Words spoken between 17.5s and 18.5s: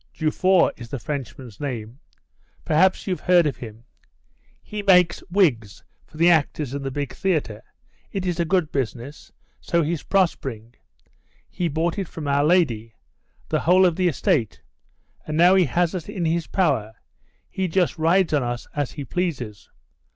just rides on